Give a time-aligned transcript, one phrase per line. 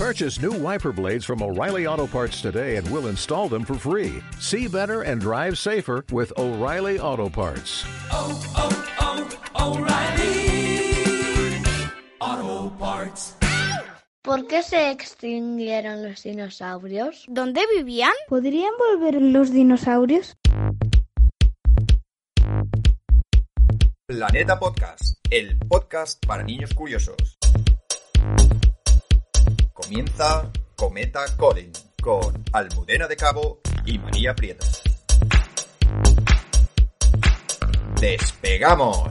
[0.00, 4.22] Purchase new wiper blades from O'Reilly Auto Parts today and we'll install them for free.
[4.38, 7.84] See better and drive safer with O'Reilly Auto Parts.
[8.10, 8.72] oh, oh,
[9.58, 10.40] oh O'Reilly.
[12.18, 13.36] Auto Parts.
[14.22, 17.26] ¿Por qué se extinguieron los dinosaurios?
[17.28, 18.14] ¿Dónde vivían?
[18.26, 20.34] ¿Podrían volver los dinosaurios?
[24.06, 27.36] Planeta Podcast, el podcast para niños curiosos.
[29.82, 34.66] Comienza Cometa Colin con Almudena de Cabo y María Prieto.
[38.00, 39.08] ¡Despegamos!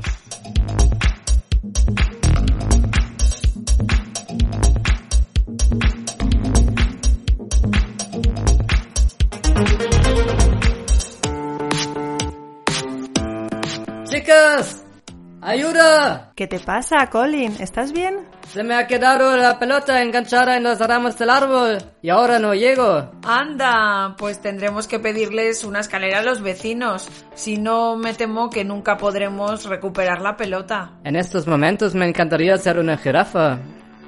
[15.49, 16.31] Ayuda.
[16.35, 17.53] ¿Qué te pasa, Colin?
[17.59, 18.27] ¿Estás bien?
[18.47, 22.53] Se me ha quedado la pelota enganchada en las ramas del árbol y ahora no
[22.53, 23.11] llego.
[23.23, 27.09] Anda, pues tendremos que pedirles una escalera a los vecinos.
[27.33, 30.93] Si no, me temo que nunca podremos recuperar la pelota.
[31.03, 33.59] En estos momentos me encantaría ser una jirafa,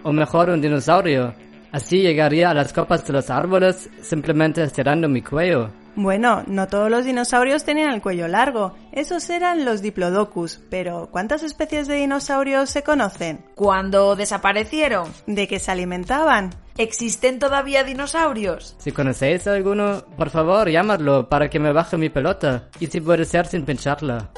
[0.04, 1.34] o mejor un dinosaurio.
[1.72, 5.70] Así llegaría a las copas de los árboles simplemente estirando mi cuello.
[5.96, 8.76] Bueno, no todos los dinosaurios tenían el cuello largo.
[8.92, 10.60] Esos eran los diplodocus.
[10.70, 13.46] Pero, ¿cuántas especies de dinosaurios se conocen?
[13.56, 15.12] ¿Cuándo desaparecieron?
[15.28, 16.52] ¿De qué se alimentaban?
[16.78, 18.76] ¿Existen todavía dinosaurios?
[18.80, 22.70] Si conocéis a alguno, por favor, llamadlo para que me baje mi pelota.
[22.80, 24.32] Y si puede ser sin pincharla.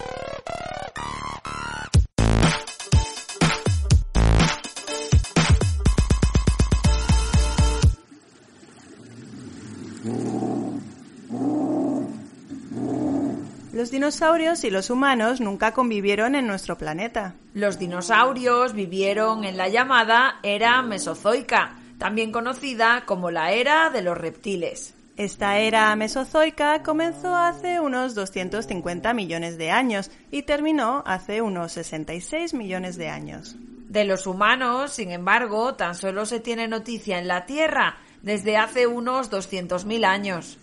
[13.74, 17.34] Los dinosaurios y los humanos nunca convivieron en nuestro planeta.
[17.56, 24.16] Los dinosaurios vivieron en la llamada era mesozoica, también conocida como la era de los
[24.16, 24.94] reptiles.
[25.18, 32.54] Esta era mesozoica comenzó hace unos 250 millones de años y terminó hace unos 66
[32.54, 33.56] millones de años.
[33.90, 38.86] De los humanos, sin embargo, tan solo se tiene noticia en la Tierra desde hace
[38.86, 40.60] unos 200.000 años.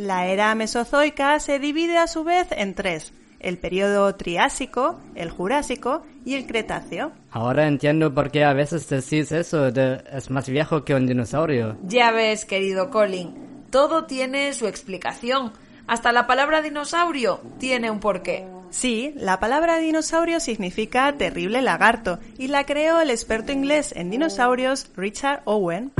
[0.00, 6.06] La era mesozoica se divide a su vez en tres, el periodo Triásico, el Jurásico
[6.24, 7.12] y el Cretáceo.
[7.30, 11.76] Ahora entiendo por qué a veces decís eso de es más viejo que un dinosaurio.
[11.82, 13.34] Ya ves, querido Colin,
[13.68, 15.52] todo tiene su explicación.
[15.86, 18.46] Hasta la palabra dinosaurio tiene un porqué.
[18.70, 24.90] Sí, la palabra dinosaurio significa terrible lagarto y la creó el experto inglés en dinosaurios
[24.96, 25.92] Richard Owen.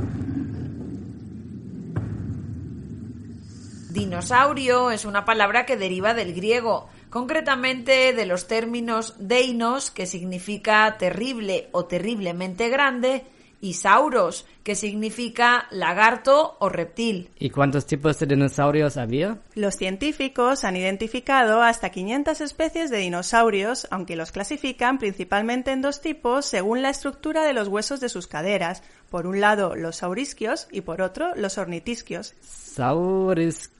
[3.91, 10.97] Dinosaurio es una palabra que deriva del griego, concretamente de los términos deinos, que significa
[10.97, 13.25] terrible o terriblemente grande,
[13.61, 17.31] y sauros, que significa lagarto o reptil.
[17.39, 19.39] ¿Y cuántos tipos de dinosaurios había?
[19.55, 26.01] Los científicos han identificado hasta 500 especies de dinosaurios, aunque los clasifican principalmente en dos
[26.01, 28.83] tipos según la estructura de los huesos de sus caderas.
[29.11, 32.35] Por un lado, los saurisquios y por otro, los ornitisquios.
[32.41, 33.80] Saurisquios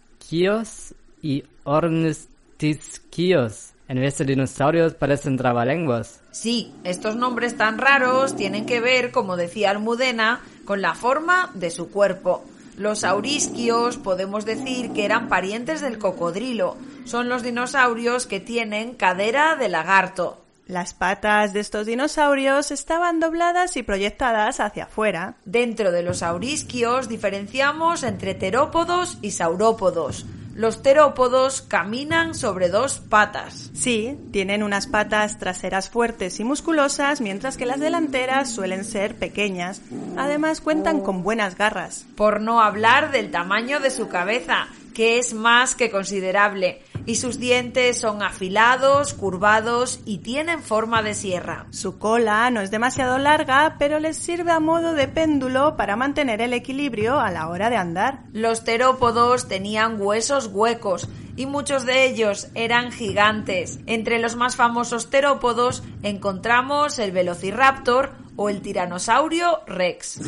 [1.23, 3.73] y ornitisquios.
[3.89, 6.21] En vez de dinosaurios parecen trabalenguas.
[6.31, 11.71] Sí, estos nombres tan raros tienen que ver, como decía Almudena, con la forma de
[11.71, 12.45] su cuerpo.
[12.77, 16.77] Los saurisquios podemos decir que eran parientes del cocodrilo.
[17.05, 20.39] Son los dinosaurios que tienen cadera de lagarto.
[20.71, 25.35] Las patas de estos dinosaurios estaban dobladas y proyectadas hacia afuera.
[25.45, 30.27] Dentro de los saurisquios diferenciamos entre terópodos y saurópodos.
[30.55, 33.71] Los terópodos caminan sobre dos patas.
[33.73, 39.81] Sí, tienen unas patas traseras fuertes y musculosas, mientras que las delanteras suelen ser pequeñas.
[40.17, 42.07] Además cuentan con buenas garras.
[42.15, 47.39] Por no hablar del tamaño de su cabeza, que es más que considerable, y sus
[47.39, 51.67] dientes son afilados, curvados y tienen forma de sierra.
[51.71, 56.41] Su cola no es demasiado larga, pero les sirve a modo de péndulo para mantener
[56.41, 58.25] el equilibrio a la hora de andar.
[58.33, 63.81] Los terópodos tenían huesos huecos y muchos de ellos eran gigantes.
[63.87, 70.21] Entre los más famosos terópodos encontramos el Velociraptor o el Tiranosaurio Rex.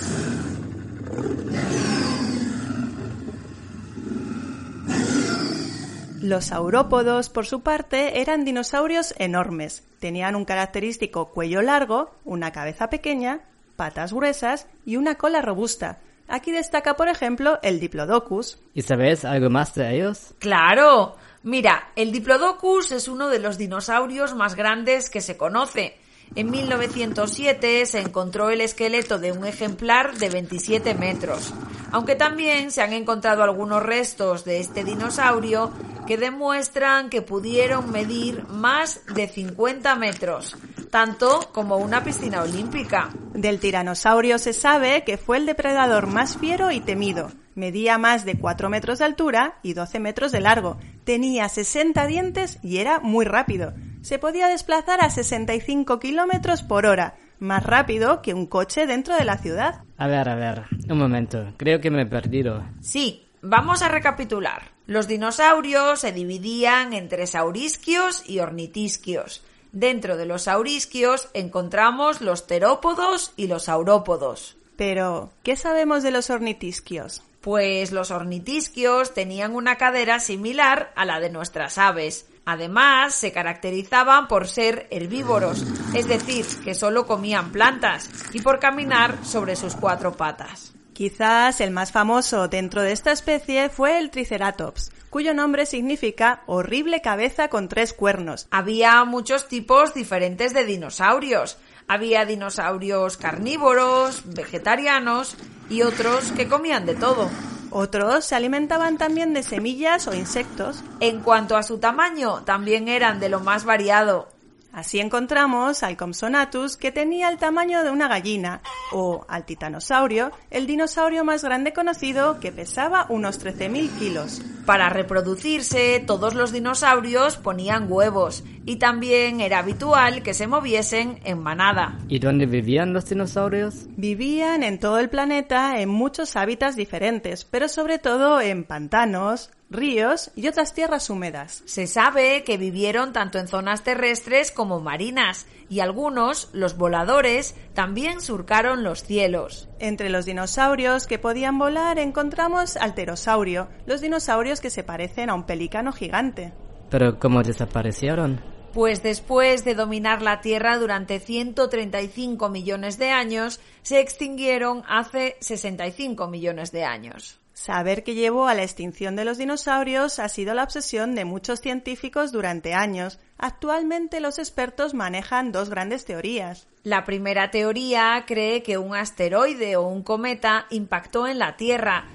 [6.23, 9.83] Los saurópodos, por su parte, eran dinosaurios enormes.
[9.99, 13.41] Tenían un característico cuello largo, una cabeza pequeña,
[13.75, 15.99] patas gruesas y una cola robusta.
[16.29, 18.61] Aquí destaca, por ejemplo, el Diplodocus.
[18.73, 20.33] ¿Y sabéis algo más de ellos?
[20.39, 21.17] Claro.
[21.43, 25.97] Mira, el Diplodocus es uno de los dinosaurios más grandes que se conoce.
[26.35, 31.53] En 1907 se encontró el esqueleto de un ejemplar de 27 metros,
[31.91, 35.71] aunque también se han encontrado algunos restos de este dinosaurio
[36.07, 40.57] que demuestran que pudieron medir más de 50 metros,
[40.91, 43.11] tanto como una piscina olímpica.
[43.35, 47.31] Del tiranosaurio se sabe que fue el depredador más fiero y temido.
[47.55, 50.79] Medía más de 4 metros de altura y 12 metros de largo.
[51.05, 53.75] Tenía 60 dientes y era muy rápido.
[54.03, 59.25] Se podía desplazar a 65 kilómetros por hora, más rápido que un coche dentro de
[59.25, 59.83] la ciudad.
[59.97, 62.65] A ver, a ver, un momento, creo que me he perdido.
[62.81, 64.73] Sí, vamos a recapitular.
[64.87, 69.45] Los dinosaurios se dividían entre saurisquios y ornitisquios.
[69.71, 74.57] Dentro de los saurisquios encontramos los terópodos y los saurópodos.
[74.77, 77.23] Pero, ¿qué sabemos de los ornitisquios?
[77.41, 82.27] Pues los ornitisquios tenían una cadera similar a la de nuestras aves.
[82.45, 89.25] Además, se caracterizaban por ser herbívoros, es decir, que solo comían plantas y por caminar
[89.25, 90.73] sobre sus cuatro patas.
[90.93, 97.01] Quizás el más famoso dentro de esta especie fue el Triceratops, cuyo nombre significa horrible
[97.01, 98.47] cabeza con tres cuernos.
[98.51, 101.59] Había muchos tipos diferentes de dinosaurios.
[101.89, 105.37] Había dinosaurios carnívoros, vegetarianos
[105.71, 107.31] y otros que comían de todo.
[107.73, 110.85] Otros se alimentaban también de semillas o insectos.
[111.01, 114.29] En cuanto a su tamaño, también eran de lo más variado.
[114.73, 120.67] Así encontramos al Compsognathus, que tenía el tamaño de una gallina, o al titanosaurio, el
[120.67, 124.43] dinosaurio más grande conocido que pesaba unos 13.000 kilos.
[124.65, 131.41] Para reproducirse, todos los dinosaurios ponían huevos y también era habitual que se moviesen en
[131.41, 131.99] manada.
[132.09, 133.87] ¿Y dónde vivían los dinosaurios?
[133.97, 140.31] Vivían en todo el planeta en muchos hábitats diferentes, pero sobre todo en pantanos, ríos
[140.37, 141.63] y otras tierras húmedas.
[141.67, 148.21] Se sabe que vivieron tanto en zonas terrestres como marinas y algunos, los voladores, también
[148.21, 149.69] surcaron los cielos.
[149.79, 155.35] Entre los dinosaurios que podían volar encontramos al pterosaurio, los dinosaurios que se parecen a
[155.35, 156.53] un pelícano gigante.
[156.91, 158.41] ¿Pero cómo desaparecieron?
[158.73, 166.27] Pues después de dominar la Tierra durante 135 millones de años, se extinguieron hace 65
[166.29, 167.42] millones de años.
[167.63, 171.61] Saber que llevó a la extinción de los dinosaurios ha sido la obsesión de muchos
[171.61, 173.21] científicos durante años.
[173.39, 176.67] Actualmente los expertos manejan dos grandes teorías.
[176.83, 182.09] La primera teoría cree que un asteroide o un cometa impactó en la Tierra,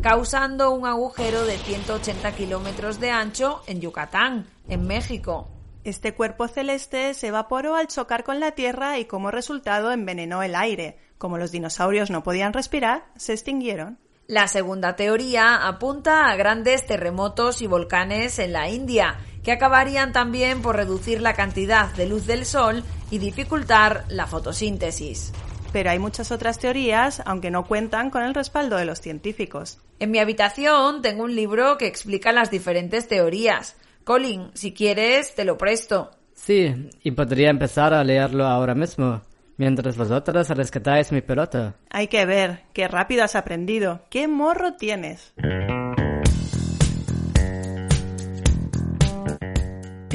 [0.00, 5.48] causando un agujero de 180 kilómetros de ancho en Yucatán, en México.
[5.82, 10.54] Este cuerpo celeste se evaporó al chocar con la Tierra y como resultado envenenó el
[10.54, 11.00] aire.
[11.18, 13.98] Como los dinosaurios no podían respirar, se extinguieron.
[14.28, 20.62] La segunda teoría apunta a grandes terremotos y volcanes en la India, que acabarían también
[20.62, 22.82] por reducir la cantidad de luz del Sol
[23.12, 25.32] y dificultar la fotosíntesis.
[25.72, 29.78] Pero hay muchas otras teorías, aunque no cuentan con el respaldo de los científicos.
[30.00, 33.76] En mi habitación tengo un libro que explica las diferentes teorías.
[34.02, 36.10] Colin, si quieres, te lo presto.
[36.34, 39.22] Sí, y podría empezar a leerlo ahora mismo,
[39.56, 41.76] mientras vosotras rescatáis mi pelota.
[41.90, 45.34] Hay que ver, qué rápido has aprendido, qué morro tienes.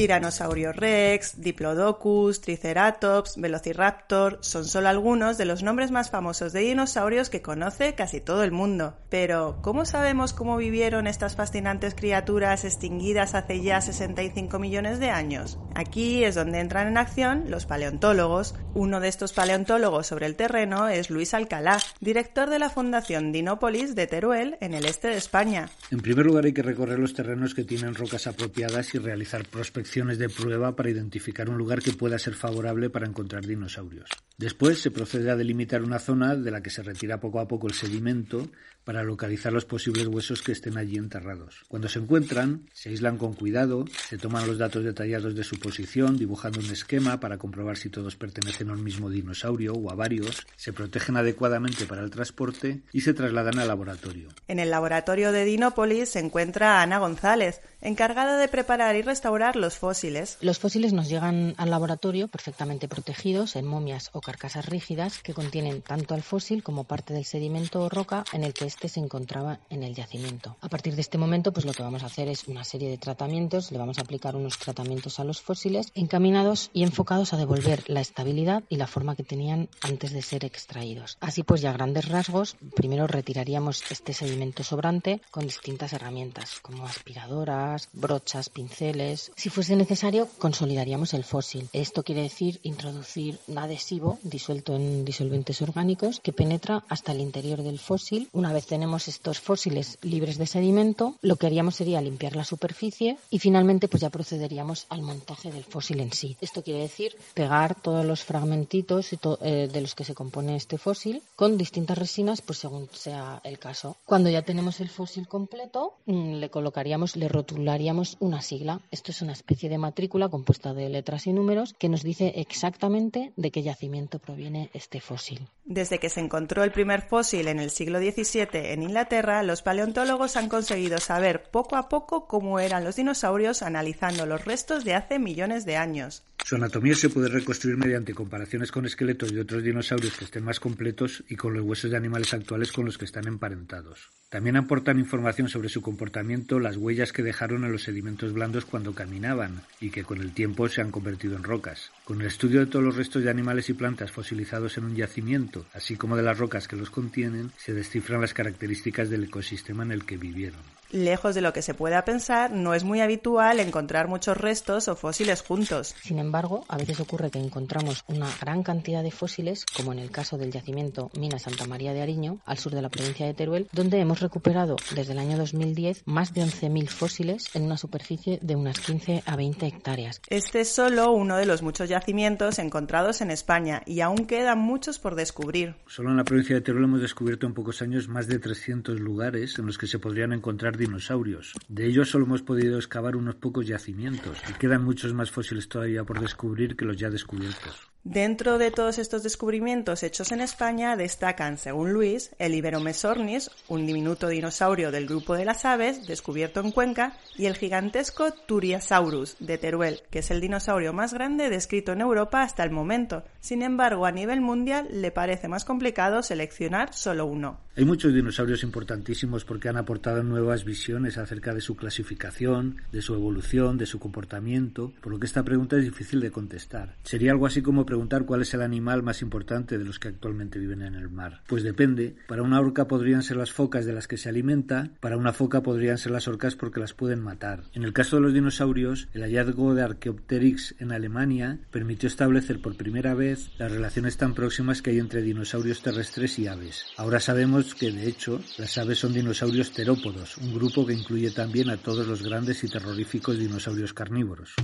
[0.01, 7.30] Tiranosaurio Rex, Diplodocus, Triceratops, Velociraptor son solo algunos de los nombres más famosos de dinosaurios
[7.30, 8.97] que conoce casi todo el mundo.
[9.11, 15.59] Pero, ¿cómo sabemos cómo vivieron estas fascinantes criaturas extinguidas hace ya 65 millones de años?
[15.75, 18.56] Aquí es donde entran en acción los paleontólogos.
[18.73, 23.94] Uno de estos paleontólogos sobre el terreno es Luis Alcalá, director de la Fundación Dinópolis
[23.94, 25.69] de Teruel, en el este de España.
[25.92, 29.91] En primer lugar hay que recorrer los terrenos que tienen rocas apropiadas y realizar prospecciones
[29.94, 34.10] de prueba para identificar un lugar que pueda ser favorable para encontrar dinosaurios.
[34.38, 37.68] Después se procede a delimitar una zona de la que se retira poco a poco
[37.68, 38.48] el sedimento
[38.83, 41.64] para localizar los posibles huesos que estén allí enterrados.
[41.68, 46.18] Cuando se encuentran, se aíslan con cuidado, se toman los datos detallados de su posición,
[46.18, 50.45] dibujando un esquema para comprobar si todos pertenecen a un mismo dinosaurio o a varios,
[50.56, 54.30] se protegen adecuadamente para el transporte y se trasladan al laboratorio.
[54.47, 59.78] En el laboratorio de Dinópolis se encuentra Ana González, encargada de preparar y restaurar los
[59.78, 60.38] fósiles.
[60.42, 65.81] Los fósiles nos llegan al laboratorio perfectamente protegidos en momias o carcasas rígidas que contienen
[65.81, 69.59] tanto al fósil como parte del sedimento o roca en el que éste se encontraba
[69.69, 70.56] en el yacimiento.
[70.61, 72.97] A partir de este momento, pues lo que vamos a hacer es una serie de
[72.97, 77.83] tratamientos, le vamos a aplicar unos tratamientos a los fósiles encaminados y enfocados a devolver
[77.87, 81.18] la estabilidad y la forma que tenían antes de ser extraídos.
[81.19, 86.85] Así pues, ya a grandes rasgos, primero retiraríamos este sedimento sobrante con distintas herramientas como
[86.85, 89.31] aspiradoras, brochas, pinceles.
[89.35, 91.68] Si fuese necesario, consolidaríamos el fósil.
[91.73, 97.63] Esto quiere decir introducir un adhesivo disuelto en disolventes orgánicos que penetra hasta el interior
[97.63, 98.30] del fósil.
[98.31, 103.18] Una vez tenemos estos fósiles libres de sedimento, lo que haríamos sería limpiar la superficie
[103.30, 106.37] y finalmente pues ya procederíamos al montaje del fósil en sí.
[106.41, 111.21] Esto quiere decir pegar todos los fragmentitos eh, de los que se compone este fósil
[111.35, 113.97] con distintas resinas, pues según sea el caso.
[114.06, 118.81] Cuando ya tenemos el fósil completo, mm, le colocaríamos, le rotularíamos una sigla.
[118.91, 123.33] Esto es una especie de matrícula compuesta de letras y números que nos dice exactamente
[123.35, 125.47] de qué yacimiento proviene este fósil.
[125.65, 130.35] Desde que se encontró el primer fósil en el siglo XVII en Inglaterra, los paleontólogos
[130.35, 135.19] han conseguido saber poco a poco cómo eran los dinosaurios analizando los restos de hace
[135.19, 136.23] millones de años.
[136.44, 140.60] Su anatomía se puede reconstruir mediante comparaciones con esqueletos de otros dinosaurios que estén más
[140.60, 144.10] completos y con los huesos de animales actuales con los que están emparentados.
[144.30, 148.94] También aportan información sobre su comportamiento las huellas que dejaron en los sedimentos blandos cuando
[148.94, 151.92] caminaban y que con el tiempo se han convertido en rocas.
[152.04, 155.66] Con el estudio de todos los restos de animales y plantas fosilizados en un yacimiento,
[155.74, 159.92] así como de las rocas que los contienen, se descifran las características del ecosistema en
[159.92, 160.62] el que vivieron.
[160.92, 164.98] Lejos de lo que se pueda pensar, no es muy habitual encontrar muchos restos o
[164.98, 165.95] fósiles juntos.
[166.04, 170.12] Sin embargo, a veces ocurre que encontramos una gran cantidad de fósiles, como en el
[170.12, 173.69] caso del yacimiento Mina Santa María de Ariño, al sur de la provincia de Teruel,
[173.71, 178.57] donde hemos recuperado desde el año 2010 más de 11.000 fósiles en una superficie de
[178.57, 180.21] unas 15 a 20 hectáreas.
[180.28, 185.00] Este es solo uno de los muchos yacimientos encontrados en España y aún quedan muchos
[185.00, 185.76] por descubrir.
[185.88, 189.57] Solo en la provincia de Teruel hemos descubierto en pocos años más de 300 lugares
[189.57, 191.54] en los que se podrían encontrar dinosaurios.
[191.69, 196.04] De ellos solo hemos podido excavar unos pocos yacimientos y quedan muchos más fósiles todavía
[196.04, 197.91] por descubrir que los ya descubiertos.
[198.03, 204.27] Dentro de todos estos descubrimientos hechos en España destacan, según Luis, el Iberomesornis, un diminuto
[204.27, 209.99] dinosaurio del grupo de las aves descubierto en Cuenca, y el gigantesco Turiasaurus de Teruel,
[210.09, 213.23] que es el dinosaurio más grande descrito en Europa hasta el momento.
[213.39, 217.59] Sin embargo, a nivel mundial le parece más complicado seleccionar solo uno.
[217.77, 223.13] Hay muchos dinosaurios importantísimos porque han aportado nuevas visiones acerca de su clasificación, de su
[223.13, 226.95] evolución, de su comportamiento, por lo que esta pregunta es difícil de contestar.
[227.03, 230.57] Sería algo así como preguntar cuál es el animal más importante de los que actualmente
[230.60, 231.42] viven en el mar.
[231.45, 232.16] Pues depende.
[232.26, 235.62] Para una orca podrían ser las focas de las que se alimenta, para una foca
[235.62, 237.64] podrían ser las orcas porque las pueden matar.
[237.74, 242.78] En el caso de los dinosaurios, el hallazgo de Archaeopteryx en Alemania permitió establecer por
[242.78, 246.86] primera vez las relaciones tan próximas que hay entre dinosaurios terrestres y aves.
[246.95, 251.69] Ahora sabemos que, de hecho, las aves son dinosaurios terópodos, un grupo que incluye también
[251.69, 254.56] a todos los grandes y terroríficos dinosaurios carnívoros.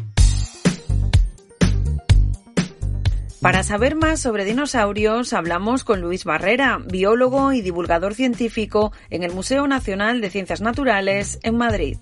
[3.41, 9.32] Para saber más sobre dinosaurios, hablamos con Luis Barrera, biólogo y divulgador científico en el
[9.32, 11.98] Museo Nacional de Ciencias Naturales en Madrid.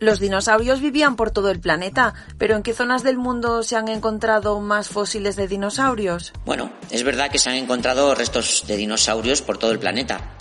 [0.00, 3.88] Los dinosaurios vivían por todo el planeta, pero ¿en qué zonas del mundo se han
[3.88, 6.32] encontrado más fósiles de dinosaurios?
[6.44, 10.36] Bueno, es verdad que se han encontrado restos de dinosaurios por todo el planeta.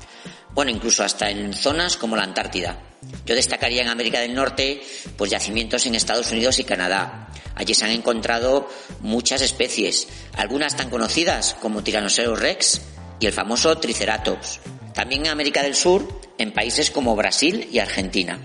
[0.55, 2.77] Bueno, incluso hasta en zonas como la Antártida.
[3.25, 4.81] Yo destacaría en América del Norte,
[5.17, 7.29] pues yacimientos en Estados Unidos y Canadá.
[7.55, 8.67] Allí se han encontrado
[9.01, 12.81] muchas especies, algunas tan conocidas como Tyrannosaurus rex
[13.19, 14.59] y el famoso Triceratops.
[14.93, 18.39] También en América del Sur, en países como Brasil y Argentina.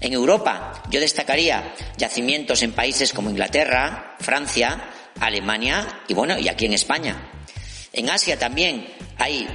[0.00, 6.66] En Europa, yo destacaría yacimientos en países como Inglaterra, Francia, Alemania y bueno, y aquí
[6.66, 7.30] en España.
[7.92, 8.86] En Asia también
[9.18, 9.46] hay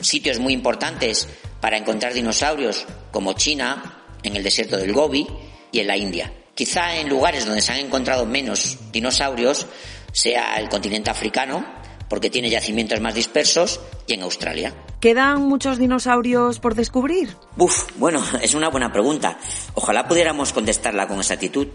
[0.00, 1.28] sitios muy importantes
[1.60, 5.26] para encontrar dinosaurios como China, en el desierto del Gobi
[5.72, 6.32] y en la India.
[6.54, 9.66] Quizá en lugares donde se han encontrado menos dinosaurios
[10.12, 11.64] sea el continente africano,
[12.08, 14.74] porque tiene yacimientos más dispersos, y en Australia.
[15.00, 17.36] ¿Quedan muchos dinosaurios por descubrir?
[17.56, 19.38] Uf, bueno, es una buena pregunta.
[19.74, 21.68] Ojalá pudiéramos contestarla con exactitud.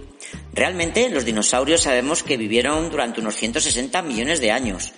[0.54, 4.94] Realmente los dinosaurios sabemos que vivieron durante unos 160 millones de años.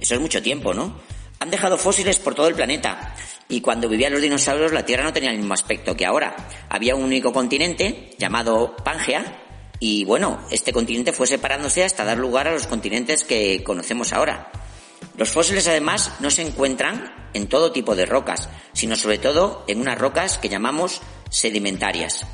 [0.00, 0.98] Eso es mucho tiempo, ¿no?
[1.38, 3.14] Han dejado fósiles por todo el planeta
[3.50, 6.34] y cuando vivían los dinosaurios la Tierra no tenía el mismo aspecto que ahora.
[6.68, 9.42] Había un único continente llamado Pangea
[9.78, 14.50] y bueno, este continente fue separándose hasta dar lugar a los continentes que conocemos ahora.
[15.16, 19.80] Los fósiles además no se encuentran en todo tipo de rocas, sino sobre todo en
[19.80, 22.26] unas rocas que llamamos sedimentarias.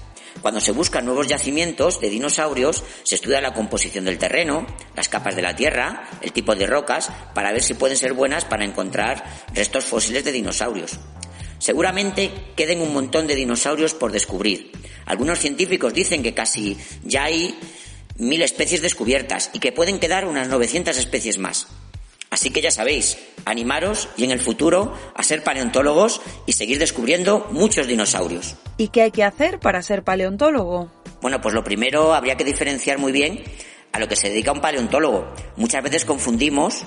[0.46, 5.34] Cuando se buscan nuevos yacimientos de dinosaurios, se estudia la composición del terreno, las capas
[5.34, 9.24] de la tierra, el tipo de rocas, para ver si pueden ser buenas para encontrar
[9.52, 11.00] restos fósiles de dinosaurios.
[11.58, 14.70] Seguramente queden un montón de dinosaurios por descubrir.
[15.04, 17.58] Algunos científicos dicen que casi ya hay
[18.16, 21.66] mil especies descubiertas y que pueden quedar unas 900 especies más.
[22.30, 27.46] Así que ya sabéis, animaros y en el futuro a ser paleontólogos y seguir descubriendo
[27.50, 28.56] muchos dinosaurios.
[28.76, 30.90] ¿Y qué hay que hacer para ser paleontólogo?
[31.22, 33.42] Bueno, pues lo primero habría que diferenciar muy bien
[33.92, 35.32] a lo que se dedica un paleontólogo.
[35.56, 36.82] Muchas veces confundimos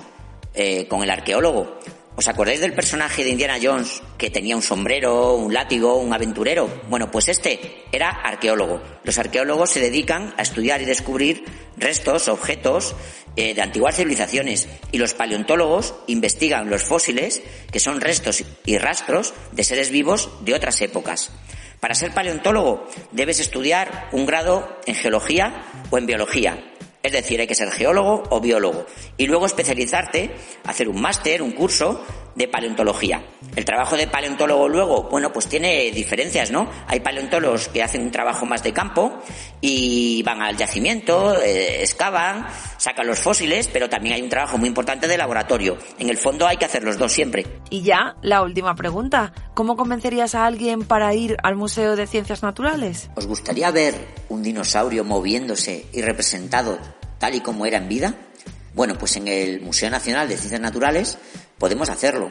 [0.54, 1.80] eh, con el arqueólogo.
[2.20, 6.70] ¿Os acordáis del personaje de Indiana Jones que tenía un sombrero, un látigo, un aventurero?
[6.90, 8.82] Bueno, pues este era arqueólogo.
[9.06, 11.46] Los arqueólogos se dedican a estudiar y descubrir
[11.78, 12.94] restos, objetos
[13.38, 19.34] eh, de antiguas civilizaciones y los paleontólogos investigan los fósiles, que son restos y rastros
[19.54, 21.32] de seres vivos de otras épocas.
[21.80, 26.69] Para ser paleontólogo debes estudiar un grado en geología o en biología
[27.02, 28.86] es decir, hay que ser geólogo o biólogo.
[29.18, 30.32] Y luego especializarte,
[30.66, 32.04] hacer un máster, un curso
[32.40, 33.22] de paleontología.
[33.54, 36.70] El trabajo de paleontólogo luego, bueno, pues tiene diferencias, ¿no?
[36.88, 39.20] Hay paleontólogos que hacen un trabajo más de campo
[39.60, 44.70] y van al yacimiento, eh, excavan, sacan los fósiles, pero también hay un trabajo muy
[44.70, 45.78] importante de laboratorio.
[46.00, 47.46] En el fondo hay que hacer los dos siempre.
[47.70, 49.34] Y ya, la última pregunta.
[49.54, 53.10] ¿Cómo convencerías a alguien para ir al Museo de Ciencias Naturales?
[53.16, 53.96] ¿Os gustaría ver
[54.30, 56.80] un dinosaurio moviéndose y representado
[57.18, 58.16] tal y como era en vida?
[58.74, 61.18] Bueno, pues en el Museo Nacional de Ciencias Naturales
[61.60, 62.30] podemos hacerlo.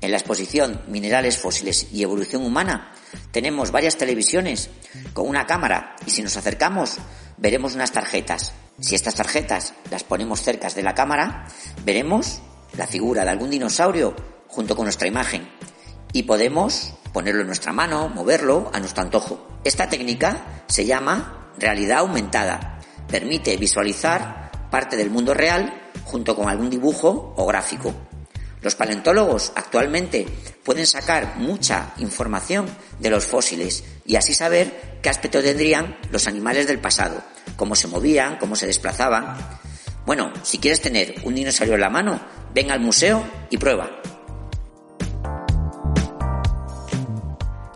[0.00, 2.92] En la exposición Minerales Fósiles y Evolución Humana
[3.32, 4.70] tenemos varias televisiones
[5.12, 6.98] con una cámara y si nos acercamos
[7.36, 8.52] veremos unas tarjetas.
[8.80, 11.46] Si estas tarjetas las ponemos cerca de la cámara,
[11.84, 12.40] veremos
[12.76, 14.14] la figura de algún dinosaurio
[14.46, 15.48] junto con nuestra imagen
[16.12, 19.48] y podemos ponerlo en nuestra mano, moverlo a nuestro antojo.
[19.64, 22.78] Esta técnica se llama realidad aumentada.
[23.08, 28.07] Permite visualizar parte del mundo real junto con algún dibujo o gráfico.
[28.68, 30.26] Los paleontólogos actualmente
[30.62, 32.66] pueden sacar mucha información
[33.00, 37.22] de los fósiles y así saber qué aspecto tendrían los animales del pasado,
[37.56, 39.38] cómo se movían, cómo se desplazaban.
[40.04, 42.20] Bueno, si quieres tener un dinosaurio en la mano,
[42.52, 43.88] ven al museo y prueba.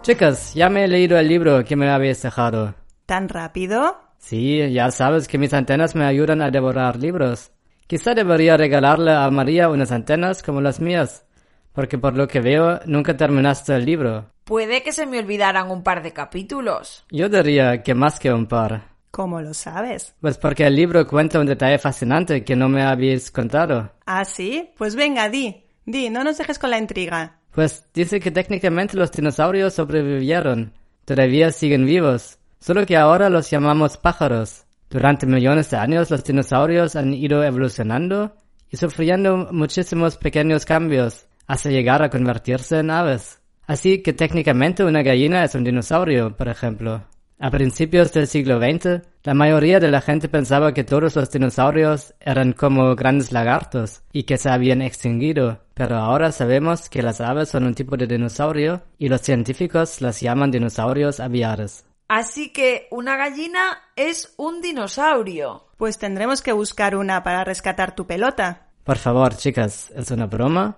[0.02, 2.74] Chicas, ya me he leído el libro que me habéis dejado.
[3.06, 3.96] ¿Tan rápido?
[4.18, 7.50] Sí, ya sabes que mis antenas me ayudan a devorar libros.
[7.92, 11.26] Quizá debería regalarle a María unas antenas como las mías,
[11.74, 14.30] porque por lo que veo nunca terminaste el libro.
[14.44, 17.04] Puede que se me olvidaran un par de capítulos.
[17.10, 18.84] Yo diría que más que un par.
[19.10, 20.14] ¿Cómo lo sabes?
[20.22, 23.92] Pues porque el libro cuenta un detalle fascinante que no me habéis contado.
[24.06, 24.70] ¿Ah, sí?
[24.78, 25.62] Pues venga, di.
[25.84, 27.40] Di, no nos dejes con la intriga.
[27.50, 30.72] Pues dice que técnicamente los dinosaurios sobrevivieron.
[31.04, 32.38] Todavía siguen vivos.
[32.58, 34.64] Solo que ahora los llamamos pájaros.
[34.92, 38.36] Durante millones de años los dinosaurios han ido evolucionando
[38.70, 43.40] y sufriendo muchísimos pequeños cambios hasta llegar a convertirse en aves.
[43.66, 47.06] Así que técnicamente una gallina es un dinosaurio, por ejemplo.
[47.38, 52.12] A principios del siglo XX, la mayoría de la gente pensaba que todos los dinosaurios
[52.20, 57.48] eran como grandes lagartos y que se habían extinguido, pero ahora sabemos que las aves
[57.48, 61.86] son un tipo de dinosaurio y los científicos las llaman dinosaurios aviares.
[62.14, 65.68] Así que una gallina es un dinosaurio.
[65.78, 68.68] Pues tendremos que buscar una para rescatar tu pelota.
[68.84, 70.76] Por favor, chicas, ¿es una broma?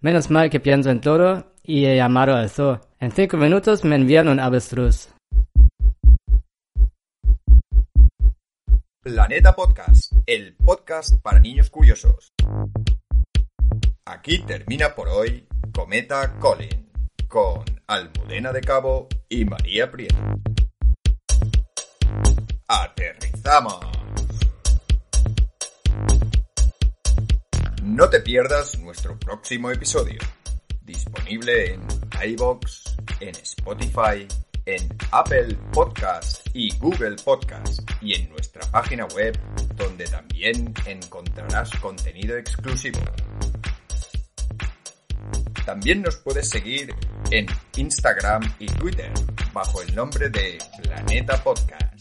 [0.00, 2.80] Menos mal que pienso en todo y he llamado al zoo.
[2.98, 5.10] En cinco minutos me envían un avestruz.
[9.04, 12.32] Planeta Podcast, el podcast para niños curiosos.
[14.04, 16.90] Aquí termina por hoy Cometa Colin,
[17.28, 20.16] con Almudena de Cabo y María Prieto.
[22.68, 23.86] ¡Aterrizamos!
[27.82, 30.18] No te pierdas nuestro próximo episodio,
[30.82, 31.86] disponible en
[32.24, 34.26] iBox, en Spotify,
[34.64, 39.38] en Apple Podcast y Google Podcast y en nuestra página web
[39.76, 43.00] donde también encontrarás contenido exclusivo.
[45.64, 46.94] También nos puedes seguir
[47.30, 47.46] en
[47.76, 49.12] Instagram y Twitter
[49.52, 51.91] bajo el nombre de Planeta Podcast.